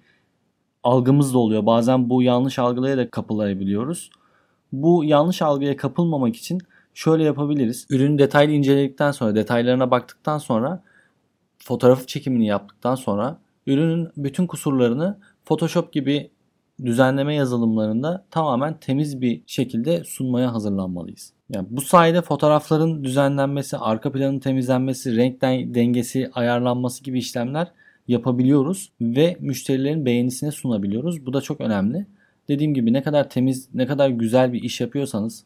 algımız 0.83 1.35
da 1.35 1.39
oluyor. 1.39 1.67
Bazen 1.67 2.11
bu 2.11 2.23
yanlış 2.23 2.59
algılara 2.59 2.97
da 2.97 3.11
kapılayabiliyoruz. 3.11 4.11
Bu 4.73 5.05
yanlış 5.05 5.43
algıya 5.43 5.77
kapılmamak 5.77 6.37
için 6.37 6.59
şöyle 6.95 7.25
yapabiliriz. 7.25 7.87
Ürünü 7.91 8.19
detaylı 8.19 8.53
inceledikten 8.53 9.11
sonra, 9.12 9.35
detaylarına 9.35 9.91
baktıktan 9.91 10.39
sonra 10.39 10.83
fotoğrafı 11.59 12.07
çekimini 12.07 12.47
yaptıktan 12.47 12.95
sonra 12.95 13.39
ürünün 13.67 14.09
bütün 14.17 14.47
kusurlarını 14.47 15.19
Photoshop 15.45 15.93
gibi 15.93 16.31
düzenleme 16.85 17.35
yazılımlarında 17.35 18.27
tamamen 18.31 18.81
temiz 18.81 19.21
bir 19.21 19.43
şekilde 19.47 20.05
sunmaya 20.05 20.55
hazırlanmalıyız. 20.55 21.33
Yani 21.54 21.66
bu 21.71 21.80
sayede 21.80 22.23
fotoğrafların 22.23 23.04
düzenlenmesi, 23.04 23.76
arka 23.76 24.12
planın 24.12 24.38
temizlenmesi, 24.38 25.16
renk 25.16 25.42
dengesi 25.75 26.30
ayarlanması 26.35 27.04
gibi 27.04 27.19
işlemler 27.19 27.69
yapabiliyoruz 28.09 28.92
ve 29.00 29.37
müşterilerin 29.40 30.07
beğenisine 30.07 30.50
sunabiliyoruz. 30.50 31.26
Bu 31.26 31.33
da 31.33 31.40
çok 31.40 31.61
önemli. 31.61 32.07
Dediğim 32.49 32.75
gibi 32.75 32.92
ne 32.92 33.02
kadar 33.02 33.30
temiz, 33.30 33.69
ne 33.75 33.87
kadar 33.87 34.09
güzel 34.09 34.52
bir 34.52 34.62
iş 34.62 34.80
yapıyorsanız 34.80 35.45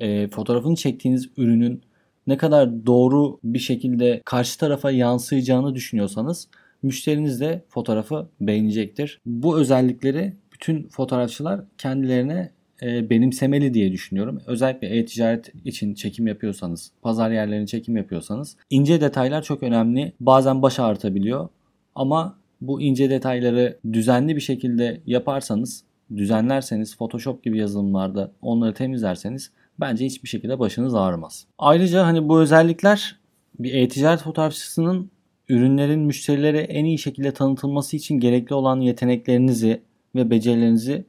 e, 0.00 0.28
fotoğrafını 0.28 0.76
çektiğiniz 0.76 1.28
ürünün 1.36 1.82
ne 2.26 2.36
kadar 2.36 2.86
doğru 2.86 3.38
bir 3.44 3.58
şekilde 3.58 4.22
karşı 4.24 4.58
tarafa 4.58 4.90
yansıyacağını 4.90 5.74
düşünüyorsanız 5.74 6.48
müşteriniz 6.82 7.40
de 7.40 7.62
fotoğrafı 7.68 8.28
beğenecektir. 8.40 9.20
Bu 9.26 9.58
özellikleri 9.58 10.32
bütün 10.52 10.88
fotoğrafçılar 10.88 11.60
kendilerine 11.78 12.50
e, 12.82 13.10
benimsemeli 13.10 13.74
diye 13.74 13.92
düşünüyorum. 13.92 14.40
Özellikle 14.46 14.98
e-ticaret 14.98 15.52
için 15.64 15.94
çekim 15.94 16.26
yapıyorsanız, 16.26 16.92
pazar 17.02 17.30
yerlerine 17.30 17.66
çekim 17.66 17.96
yapıyorsanız 17.96 18.56
ince 18.70 19.00
detaylar 19.00 19.42
çok 19.42 19.62
önemli. 19.62 20.12
Bazen 20.20 20.62
baş 20.62 20.78
ağrıtabiliyor 20.78 21.48
ama 21.94 22.38
bu 22.60 22.82
ince 22.82 23.10
detayları 23.10 23.78
düzenli 23.92 24.36
bir 24.36 24.40
şekilde 24.40 25.00
yaparsanız, 25.06 25.84
düzenlerseniz 26.16 26.96
Photoshop 26.96 27.42
gibi 27.42 27.58
yazılımlarda 27.58 28.32
onları 28.42 28.74
temizlerseniz 28.74 29.50
bence 29.80 30.06
hiçbir 30.06 30.28
şekilde 30.28 30.58
başınız 30.58 30.94
ağrımaz. 30.94 31.46
Ayrıca 31.58 32.06
hani 32.06 32.28
bu 32.28 32.40
özellikler 32.40 33.16
bir 33.58 33.74
e-ticaret 33.74 34.20
fotoğrafçısının 34.20 35.10
ürünlerin 35.48 36.00
müşterilere 36.00 36.60
en 36.60 36.84
iyi 36.84 36.98
şekilde 36.98 37.32
tanıtılması 37.32 37.96
için 37.96 38.20
gerekli 38.20 38.54
olan 38.54 38.80
yeteneklerinizi 38.80 39.82
ve 40.14 40.30
becerilerinizi 40.30 41.04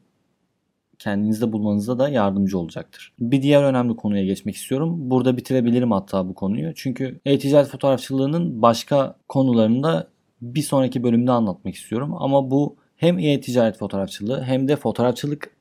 kendinizde 1.00 1.51
bulmanıza 1.51 2.00
da 2.00 2.10
yardımcı 2.10 2.60
olacaktır. 2.60 3.13
Bir 3.20 3.42
diğer 3.42 3.63
önemli 3.63 3.96
konuya 3.96 4.25
geçmek 4.25 4.56
istiyorum. 4.56 5.10
Burada 5.10 5.38
bitirebilirim 5.38 5.92
hatta 5.92 6.27
bu 6.30 6.34
konuyu. 6.34 6.74
Çünkü 6.75 7.20
e-ticaret 7.25 7.68
fotoğrafçılığının 7.68 8.62
başka 8.62 9.16
konularında 9.27 10.08
bir 10.42 10.62
sonraki 10.62 11.04
bölümde 11.04 11.32
anlatmak 11.32 11.75
istiyorum. 11.75 12.13
Ama 12.20 12.51
bu 12.51 12.75
hem 12.96 13.20
e-ticaret 13.20 13.77
fotoğrafçılığı 13.77 14.44
hem 14.44 14.68
de 14.68 14.75
fotoğrafçılık 14.75 15.51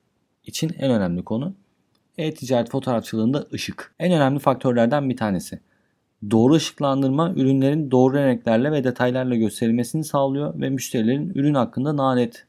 için 0.45 0.71
en 0.79 0.91
önemli 0.91 1.25
konu. 1.25 1.55
E-ticaret 2.19 2.71
fotoğrafçılığında 2.71 3.47
ışık. 3.53 3.95
En 3.99 4.13
önemli 4.13 4.39
faktörlerden 4.39 5.11
bir 5.11 5.17
tanesi. 5.17 5.61
Doğru 6.31 6.55
ışıklandırma 6.55 7.33
ürünlerin 7.37 7.91
doğru 7.91 8.15
renklerle 8.15 8.73
ve 8.73 8.85
detaylarla 8.85 9.37
gösterilmesini 9.37 10.05
sağlıyor 10.05 10.61
ve 10.61 10.71
müşterilerin 10.71 11.33
ürün 11.35 11.55
hakkında 11.55 12.15
net 12.15 12.47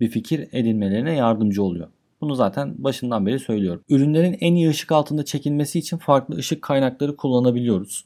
bir 0.00 0.08
fikir 0.08 0.48
edinmelerine 0.52 1.12
yardımcı 1.14 1.62
oluyor. 1.62 1.88
Bunu 2.26 2.34
zaten 2.34 2.74
başından 2.78 3.26
beri 3.26 3.38
söylüyorum. 3.38 3.82
Ürünlerin 3.88 4.36
en 4.40 4.54
iyi 4.54 4.68
ışık 4.68 4.92
altında 4.92 5.24
çekilmesi 5.24 5.78
için 5.78 5.96
farklı 5.96 6.36
ışık 6.36 6.62
kaynakları 6.62 7.16
kullanabiliyoruz. 7.16 8.04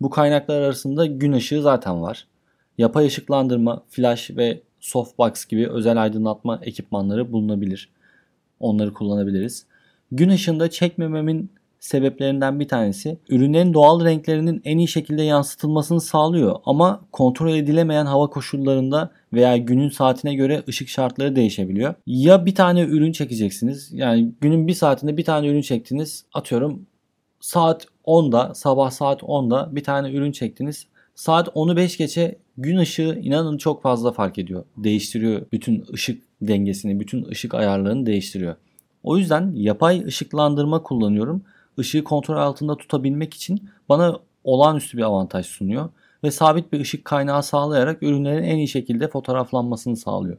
Bu 0.00 0.10
kaynaklar 0.10 0.60
arasında 0.60 1.06
gün 1.06 1.32
ışığı 1.32 1.62
zaten 1.62 2.02
var. 2.02 2.26
Yapay 2.78 3.06
ışıklandırma, 3.06 3.82
flash 3.88 4.30
ve 4.30 4.60
softbox 4.80 5.44
gibi 5.46 5.68
özel 5.68 6.02
aydınlatma 6.02 6.60
ekipmanları 6.62 7.32
bulunabilir. 7.32 7.88
Onları 8.60 8.92
kullanabiliriz. 8.92 9.66
Gün 10.12 10.28
ışığında 10.28 10.70
çekmememin 10.70 11.50
sebeplerinden 11.80 12.60
bir 12.60 12.68
tanesi 12.68 13.18
ürünlerin 13.28 13.74
doğal 13.74 14.04
renklerinin 14.04 14.62
en 14.64 14.78
iyi 14.78 14.88
şekilde 14.88 15.22
yansıtılmasını 15.22 16.00
sağlıyor 16.00 16.56
ama 16.64 17.00
kontrol 17.12 17.54
edilemeyen 17.54 18.06
hava 18.06 18.26
koşullarında 18.26 19.10
veya 19.32 19.56
günün 19.56 19.88
saatine 19.88 20.34
göre 20.34 20.62
ışık 20.68 20.88
şartları 20.88 21.36
değişebiliyor. 21.36 21.94
Ya 22.06 22.46
bir 22.46 22.54
tane 22.54 22.82
ürün 22.82 23.12
çekeceksiniz 23.12 23.90
yani 23.92 24.32
günün 24.40 24.68
bir 24.68 24.74
saatinde 24.74 25.16
bir 25.16 25.24
tane 25.24 25.46
ürün 25.46 25.62
çektiniz 25.62 26.24
atıyorum 26.34 26.86
saat 27.40 27.86
10'da 28.06 28.54
sabah 28.54 28.90
saat 28.90 29.22
10'da 29.22 29.76
bir 29.76 29.84
tane 29.84 30.12
ürün 30.12 30.32
çektiniz. 30.32 30.86
Saat 31.14 31.48
10'u 31.48 31.76
5 31.76 31.96
geçe 31.96 32.38
gün 32.58 32.78
ışığı 32.78 33.20
inanın 33.22 33.58
çok 33.58 33.82
fazla 33.82 34.12
fark 34.12 34.38
ediyor. 34.38 34.64
Değiştiriyor 34.76 35.46
bütün 35.52 35.84
ışık 35.94 36.22
dengesini, 36.42 37.00
bütün 37.00 37.24
ışık 37.24 37.54
ayarlarını 37.54 38.06
değiştiriyor. 38.06 38.56
O 39.02 39.16
yüzden 39.16 39.52
yapay 39.54 40.04
ışıklandırma 40.04 40.82
kullanıyorum 40.82 41.42
ışığı 41.78 42.04
kontrol 42.04 42.36
altında 42.36 42.76
tutabilmek 42.76 43.34
için 43.34 43.70
bana 43.88 44.16
olağanüstü 44.44 44.98
bir 44.98 45.02
avantaj 45.02 45.46
sunuyor 45.46 45.88
ve 46.24 46.30
sabit 46.30 46.72
bir 46.72 46.80
ışık 46.80 47.04
kaynağı 47.04 47.42
sağlayarak 47.42 48.02
ürünlerin 48.02 48.42
en 48.42 48.56
iyi 48.56 48.68
şekilde 48.68 49.08
fotoğraflanmasını 49.08 49.96
sağlıyor. 49.96 50.36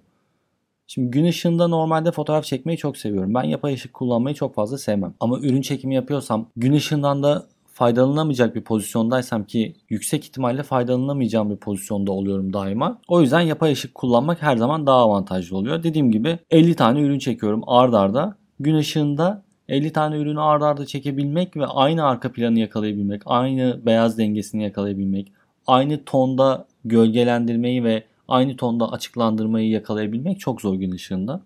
Şimdi 0.88 1.12
gün 1.12 1.26
ışığında 1.26 1.68
normalde 1.68 2.12
fotoğraf 2.12 2.46
çekmeyi 2.46 2.78
çok 2.78 2.98
seviyorum. 2.98 3.34
Ben 3.34 3.44
yapay 3.44 3.74
ışık 3.74 3.94
kullanmayı 3.94 4.36
çok 4.36 4.56
fazla 4.56 4.78
sevmem. 4.78 5.14
Ama 5.20 5.40
ürün 5.40 5.62
çekimi 5.62 5.96
yapıyorsam 5.96 6.46
gün 6.56 6.74
ışığından 6.74 7.24
da 7.24 7.48
faydalanamayacak 7.74 8.56
bir 8.56 8.62
pozisyondaysam 8.62 9.44
ki 9.44 9.76
yüksek 9.90 10.26
ihtimalle 10.26 10.64
faydalanamayacağım 10.64 11.50
bir 11.50 11.56
pozisyonda 11.56 12.12
oluyorum 12.12 12.54
daima. 12.54 13.02
O 13.08 13.22
yüzden 13.22 13.42
yapay 13.42 13.72
ışık 13.72 13.96
kullanmak 13.96 14.42
her 14.42 14.58
zaman 14.58 14.88
daha 14.88 14.98
avantajlı 14.98 15.58
oluyor. 15.58 15.84
Dediğim 15.84 16.12
gibi 16.12 16.40
50 16.52 16.76
tane 16.76 17.02
ürün 17.02 17.20
çekiyorum 17.20 17.64
ard 17.68 17.94
arda. 17.94 18.36
Gün 18.60 18.76
ışığında 18.76 19.44
50 19.70 19.94
tane 19.94 20.18
ürünü 20.18 20.42
arda 20.42 20.68
arda 20.68 20.86
çekebilmek 20.86 21.58
ve 21.58 21.66
aynı 21.66 22.06
arka 22.06 22.32
planı 22.32 22.60
yakalayabilmek, 22.60 23.22
aynı 23.26 23.80
beyaz 23.86 24.18
dengesini 24.18 24.64
yakalayabilmek, 24.64 25.32
aynı 25.68 26.06
tonda 26.06 26.66
gölgelendirmeyi 26.86 27.84
ve 27.84 28.04
aynı 28.28 28.58
tonda 28.58 28.92
açıklandırmayı 28.92 29.70
yakalayabilmek 29.70 30.40
çok 30.40 30.62
zor 30.62 30.76
gün 30.76 30.92
ışığında. 30.92 31.42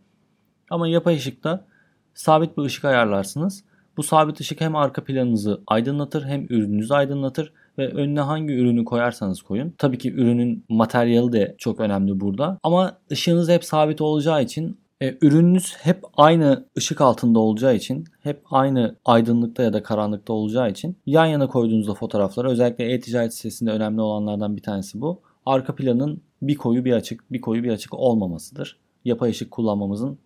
Ama 0.69 0.87
yapay 0.87 1.15
ışıkta 1.15 1.65
sabit 2.13 2.57
bir 2.57 2.63
ışık 2.63 2.85
ayarlarsınız. 2.85 3.63
Bu 3.97 4.03
sabit 4.03 4.39
ışık 4.39 4.61
hem 4.61 4.75
arka 4.75 5.03
planınızı 5.03 5.61
aydınlatır 5.67 6.25
hem 6.25 6.45
ürününüzü 6.49 6.93
aydınlatır 6.93 7.53
ve 7.77 7.87
önüne 7.87 8.19
hangi 8.19 8.53
ürünü 8.53 8.85
koyarsanız 8.85 9.41
koyun. 9.41 9.73
Tabii 9.77 9.97
ki 9.97 10.13
ürünün 10.13 10.65
materyali 10.69 11.31
de 11.31 11.55
çok 11.57 11.79
önemli 11.79 12.19
burada. 12.19 12.57
Ama 12.63 12.97
ışığınız 13.11 13.49
hep 13.49 13.63
sabit 13.63 14.01
olacağı 14.01 14.43
için 14.43 14.77
e, 15.03 15.17
ürününüz 15.21 15.75
hep 15.77 16.03
aynı 16.17 16.65
ışık 16.77 17.01
altında 17.01 17.39
olacağı 17.39 17.75
için, 17.75 18.05
hep 18.21 18.41
aynı 18.51 18.95
aydınlıkta 19.05 19.63
ya 19.63 19.73
da 19.73 19.83
karanlıkta 19.83 20.33
olacağı 20.33 20.71
için 20.71 20.97
yan 21.05 21.25
yana 21.25 21.47
koyduğunuzda 21.47 21.93
fotoğrafları 21.93 22.49
özellikle 22.49 22.93
e-ticaret 22.93 23.33
sitesinde 23.33 23.71
önemli 23.71 24.01
olanlardan 24.01 24.57
bir 24.57 24.61
tanesi 24.61 25.01
bu. 25.01 25.21
Arka 25.45 25.75
planın 25.75 26.21
bir 26.41 26.55
koyu 26.55 26.85
bir 26.85 26.93
açık, 26.93 27.31
bir 27.31 27.41
koyu 27.41 27.63
bir 27.63 27.71
açık 27.71 27.93
olmamasıdır. 27.93 28.79
Yapay 29.05 29.29
ışık 29.29 29.51
kullanmamızın 29.51 30.19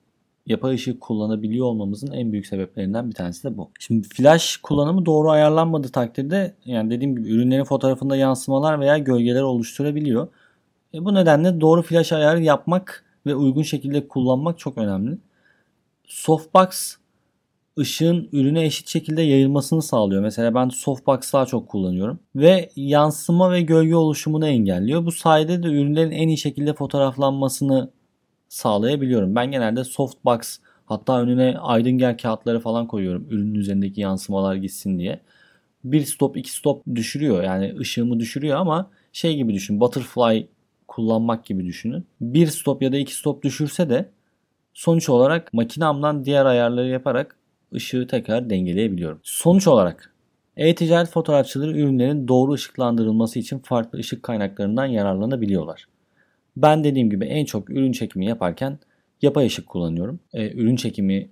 yapay 0.46 0.76
ışık 0.76 1.02
kullanabiliyor 1.02 1.66
olmamızın 1.66 2.12
en 2.12 2.32
büyük 2.32 2.48
sebeplerinden 2.48 3.10
bir 3.10 3.16
tanesi 3.16 3.44
de 3.44 3.58
bu. 3.58 3.72
Şimdi 3.80 4.08
flash 4.08 4.58
kullanımı 4.58 5.06
doğru 5.06 5.30
ayarlanmadığı 5.30 5.90
takdirde 5.90 6.56
yani 6.66 6.90
dediğim 6.90 7.16
gibi 7.16 7.30
ürünlerin 7.30 7.64
fotoğrafında 7.64 8.16
yansımalar 8.16 8.80
veya 8.80 8.98
gölgeler 8.98 9.42
oluşturabiliyor. 9.42 10.28
E 10.94 11.06
bu 11.06 11.14
nedenle 11.14 11.62
doğru 11.62 11.82
flash 11.82 12.14
ayarı 12.14 12.42
yapmak 12.42 13.07
ve 13.28 13.36
uygun 13.36 13.62
şekilde 13.62 14.08
kullanmak 14.08 14.60
çok 14.60 14.78
önemli. 14.78 15.18
Softbox 16.06 16.96
ışığın 17.80 18.30
ürüne 18.32 18.66
eşit 18.66 18.88
şekilde 18.88 19.22
yayılmasını 19.22 19.82
sağlıyor. 19.82 20.22
Mesela 20.22 20.56
ben 20.56 20.70
softbox 20.70 21.34
daha 21.34 21.46
çok 21.46 21.70
kullanıyorum. 21.70 22.20
Ve 22.36 22.70
yansıma 22.76 23.52
ve 23.52 23.62
gölge 23.62 23.96
oluşumunu 23.96 24.48
engelliyor. 24.48 25.06
Bu 25.06 25.12
sayede 25.12 25.64
de 25.64 25.68
ürünlerin 25.68 26.12
en 26.12 26.28
iyi 26.28 26.38
şekilde 26.38 26.74
fotoğraflanmasını 26.74 27.90
sağlayabiliyorum. 28.50 29.36
Ben 29.36 29.52
genelde 29.52 29.84
softbox 29.84 30.60
hatta 30.86 31.22
önüne 31.22 31.58
aydın 31.60 31.92
gel 31.92 32.18
kağıtları 32.18 32.60
falan 32.60 32.88
koyuyorum. 32.88 33.28
Ürünün 33.30 33.56
üzerindeki 33.56 34.02
yansımalar 34.02 34.56
gitsin 34.56 35.00
diye. 35.00 35.20
Bir 35.84 36.06
stop 36.06 36.38
iki 36.38 36.52
stop 36.52 36.84
düşürüyor 36.96 37.44
yani 37.44 37.76
ışığımı 37.80 38.20
düşürüyor 38.20 38.58
ama 38.58 38.90
şey 39.14 39.36
gibi 39.36 39.54
düşün 39.54 39.80
butterfly 39.80 40.48
kullanmak 40.98 41.46
gibi 41.46 41.66
düşünün. 41.66 42.06
Bir 42.22 42.48
stop 42.48 42.82
ya 42.82 42.92
da 42.92 42.98
iki 42.98 43.16
stop 43.16 43.44
düşürse 43.44 43.90
de 43.90 44.10
sonuç 44.74 45.10
olarak 45.10 45.54
makinamdan 45.54 46.26
diğer 46.26 46.46
ayarları 46.46 46.88
yaparak 46.88 47.36
ışığı 47.74 48.08
tekrar 48.08 48.50
dengeleyebiliyorum. 48.50 49.20
Sonuç 49.24 49.68
olarak 49.68 50.14
e-ticaret 50.56 51.10
fotoğrafçıları 51.10 51.78
ürünlerin 51.78 52.28
doğru 52.28 52.52
ışıklandırılması 52.52 53.40
için 53.40 53.60
farklı 53.60 54.00
ışık 54.00 54.24
kaynaklarından 54.24 54.86
yararlanabiliyorlar. 54.86 55.88
Ben 56.58 56.84
dediğim 56.84 57.10
gibi 57.10 57.26
en 57.26 57.46
çok 57.46 57.70
ürün 57.70 57.92
çekimi 57.92 58.26
yaparken 58.26 58.80
yapay 59.22 59.46
ışık 59.46 59.68
kullanıyorum. 59.68 60.20
E, 60.34 60.52
ürün 60.52 60.76
çekimi 60.76 61.30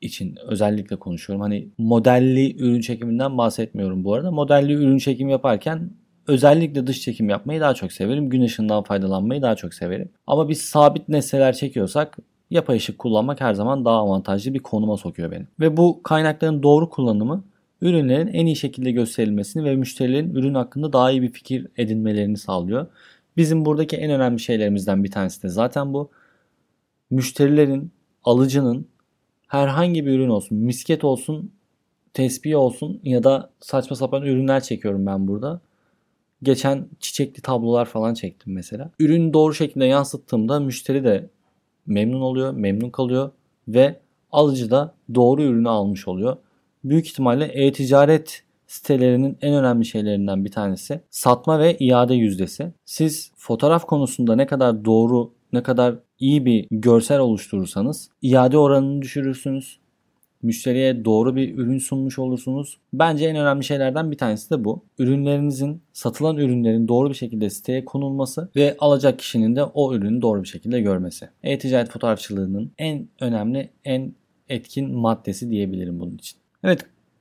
için 0.00 0.38
özellikle 0.46 0.96
konuşuyorum. 0.96 1.42
Hani 1.42 1.68
modelli 1.78 2.56
ürün 2.56 2.80
çekiminden 2.80 3.38
bahsetmiyorum 3.38 4.04
bu 4.04 4.14
arada. 4.14 4.30
Modelli 4.30 4.72
ürün 4.72 4.98
çekimi 4.98 5.32
yaparken 5.32 5.90
Özellikle 6.30 6.86
dış 6.86 7.00
çekim 7.00 7.28
yapmayı 7.28 7.60
daha 7.60 7.74
çok 7.74 7.92
severim. 7.92 8.30
Gün 8.30 8.42
ışığından 8.42 8.82
faydalanmayı 8.82 9.42
daha 9.42 9.56
çok 9.56 9.74
severim. 9.74 10.08
Ama 10.26 10.48
biz 10.48 10.60
sabit 10.60 11.08
nesneler 11.08 11.52
çekiyorsak 11.52 12.18
yapay 12.50 12.76
ışık 12.76 12.98
kullanmak 12.98 13.40
her 13.40 13.54
zaman 13.54 13.84
daha 13.84 13.96
avantajlı 13.96 14.54
bir 14.54 14.58
konuma 14.58 14.96
sokuyor 14.96 15.30
beni. 15.30 15.46
Ve 15.60 15.76
bu 15.76 16.02
kaynakların 16.02 16.62
doğru 16.62 16.90
kullanımı 16.90 17.44
ürünlerin 17.82 18.26
en 18.26 18.46
iyi 18.46 18.56
şekilde 18.56 18.90
gösterilmesini 18.90 19.64
ve 19.64 19.76
müşterilerin 19.76 20.34
ürün 20.34 20.54
hakkında 20.54 20.92
daha 20.92 21.10
iyi 21.10 21.22
bir 21.22 21.32
fikir 21.32 21.66
edinmelerini 21.76 22.36
sağlıyor. 22.36 22.86
Bizim 23.36 23.64
buradaki 23.64 23.96
en 23.96 24.10
önemli 24.10 24.40
şeylerimizden 24.40 25.04
bir 25.04 25.10
tanesi 25.10 25.42
de 25.42 25.48
zaten 25.48 25.92
bu. 25.92 26.10
Müşterilerin, 27.10 27.92
alıcının 28.24 28.86
herhangi 29.48 30.06
bir 30.06 30.10
ürün 30.12 30.28
olsun, 30.28 30.58
misket 30.58 31.04
olsun, 31.04 31.52
tespih 32.14 32.56
olsun 32.56 33.00
ya 33.04 33.24
da 33.24 33.50
saçma 33.60 33.96
sapan 33.96 34.22
ürünler 34.22 34.62
çekiyorum 34.62 35.06
ben 35.06 35.28
burada. 35.28 35.60
Geçen 36.42 36.88
çiçekli 37.00 37.42
tablolar 37.42 37.84
falan 37.84 38.14
çektim 38.14 38.54
mesela. 38.54 38.90
Ürünü 38.98 39.32
doğru 39.32 39.54
şekilde 39.54 39.84
yansıttığımda 39.84 40.60
müşteri 40.60 41.04
de 41.04 41.30
memnun 41.86 42.20
oluyor, 42.20 42.52
memnun 42.52 42.90
kalıyor 42.90 43.30
ve 43.68 44.00
alıcı 44.32 44.70
da 44.70 44.94
doğru 45.14 45.42
ürünü 45.42 45.68
almış 45.68 46.08
oluyor. 46.08 46.36
Büyük 46.84 47.06
ihtimalle 47.06 47.44
e-ticaret 47.44 48.42
sitelerinin 48.66 49.38
en 49.42 49.54
önemli 49.54 49.84
şeylerinden 49.84 50.44
bir 50.44 50.50
tanesi 50.50 51.00
satma 51.10 51.58
ve 51.58 51.76
iade 51.78 52.14
yüzdesi. 52.14 52.72
Siz 52.84 53.32
fotoğraf 53.36 53.86
konusunda 53.86 54.36
ne 54.36 54.46
kadar 54.46 54.84
doğru, 54.84 55.32
ne 55.52 55.62
kadar 55.62 55.94
iyi 56.18 56.44
bir 56.44 56.66
görsel 56.70 57.18
oluşturursanız 57.18 58.10
iade 58.22 58.58
oranını 58.58 59.02
düşürürsünüz. 59.02 59.79
Müşteriye 60.42 61.04
doğru 61.04 61.36
bir 61.36 61.58
ürün 61.58 61.78
sunmuş 61.78 62.18
olursunuz. 62.18 62.78
Bence 62.92 63.26
en 63.26 63.36
önemli 63.36 63.64
şeylerden 63.64 64.10
bir 64.10 64.18
tanesi 64.18 64.50
de 64.50 64.64
bu. 64.64 64.84
Ürünlerinizin, 64.98 65.82
satılan 65.92 66.36
ürünlerin 66.36 66.88
doğru 66.88 67.10
bir 67.10 67.14
şekilde 67.14 67.50
siteye 67.50 67.84
konulması 67.84 68.48
ve 68.56 68.76
alacak 68.78 69.18
kişinin 69.18 69.56
de 69.56 69.64
o 69.64 69.94
ürünü 69.94 70.22
doğru 70.22 70.42
bir 70.42 70.48
şekilde 70.48 70.80
görmesi. 70.80 71.28
E-ticaret 71.42 71.90
fotoğrafçılığının 71.90 72.72
en 72.78 73.08
önemli, 73.20 73.70
en 73.84 74.12
etkin 74.48 74.94
maddesi 74.94 75.50
diyebilirim 75.50 76.00
bunun 76.00 76.14
için. 76.14 76.38
Evet 76.64 76.80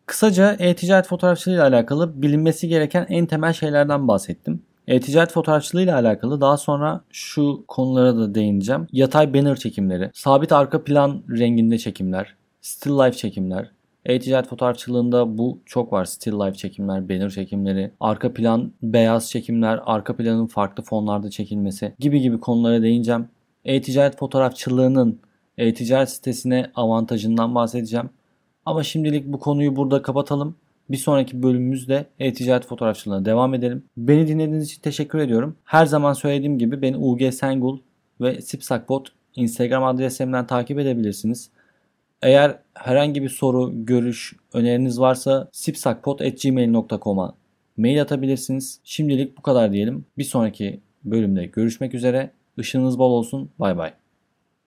Kısaca 0.09 0.55
e-ticaret 0.59 1.07
fotoğrafçılığı 1.07 1.53
ile 1.53 1.61
alakalı 1.61 2.21
bilinmesi 2.21 2.67
gereken 2.67 3.05
en 3.09 3.25
temel 3.25 3.53
şeylerden 3.53 4.07
bahsettim. 4.07 4.61
E-ticaret 4.87 5.31
fotoğrafçılığı 5.31 5.81
ile 5.81 5.93
alakalı 5.93 6.41
daha 6.41 6.57
sonra 6.57 7.01
şu 7.09 7.63
konulara 7.67 8.15
da 8.15 8.35
değineceğim. 8.35 8.87
Yatay 8.91 9.33
banner 9.33 9.55
çekimleri, 9.55 10.11
sabit 10.13 10.51
arka 10.51 10.83
plan 10.83 11.23
renginde 11.29 11.77
çekimler, 11.77 12.35
still 12.61 12.99
life 12.99 13.17
çekimler. 13.17 13.71
E-ticaret 14.05 14.47
fotoğrafçılığında 14.47 15.37
bu 15.37 15.59
çok 15.65 15.93
var. 15.93 16.05
Still 16.05 16.33
life 16.33 16.57
çekimler, 16.57 17.09
banner 17.09 17.29
çekimleri, 17.29 17.91
arka 17.99 18.33
plan 18.33 18.71
beyaz 18.83 19.29
çekimler, 19.29 19.79
arka 19.85 20.15
planın 20.15 20.47
farklı 20.47 20.83
fonlarda 20.83 21.29
çekilmesi 21.29 21.93
gibi 21.99 22.21
gibi 22.21 22.39
konulara 22.39 22.81
değineceğim. 22.81 23.27
E-ticaret 23.65 24.17
fotoğrafçılığının 24.17 25.19
e-ticaret 25.57 26.09
sitesine 26.09 26.71
avantajından 26.75 27.55
bahsedeceğim. 27.55 28.09
Ama 28.65 28.83
şimdilik 28.83 29.27
bu 29.27 29.39
konuyu 29.39 29.75
burada 29.75 30.01
kapatalım. 30.01 30.55
Bir 30.89 30.97
sonraki 30.97 31.43
bölümümüzde 31.43 32.05
e-ticaret 32.19 32.65
fotoğrafçılığına 32.65 33.25
devam 33.25 33.53
edelim. 33.53 33.83
Beni 33.97 34.27
dinlediğiniz 34.27 34.65
için 34.65 34.81
teşekkür 34.81 35.19
ediyorum. 35.19 35.55
Her 35.63 35.85
zaman 35.85 36.13
söylediğim 36.13 36.59
gibi 36.59 36.81
beni 36.81 36.97
UG 36.97 37.33
Sengul 37.33 37.79
ve 38.21 38.41
Sipsakbot 38.41 39.07
Instagram 39.35 39.83
adresimden 39.83 40.47
takip 40.47 40.79
edebilirsiniz. 40.79 41.49
Eğer 42.21 42.59
herhangi 42.73 43.23
bir 43.23 43.29
soru, 43.29 43.85
görüş, 43.85 44.35
öneriniz 44.53 44.99
varsa 44.99 45.49
sipsakpot.gmail.com'a 45.51 47.35
mail 47.77 48.01
atabilirsiniz. 48.01 48.79
Şimdilik 48.83 49.37
bu 49.37 49.41
kadar 49.41 49.73
diyelim. 49.73 50.05
Bir 50.17 50.23
sonraki 50.23 50.79
bölümde 51.03 51.45
görüşmek 51.45 51.93
üzere. 51.93 52.31
Işığınız 52.57 52.99
bol 52.99 53.11
olsun. 53.11 53.51
Bay 53.59 53.77
bay. 53.77 53.93